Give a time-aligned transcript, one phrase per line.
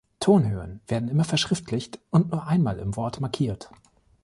[0.19, 3.69] Tonhöhen werden immer verschriftlicht und nur einmal im Wort markiert.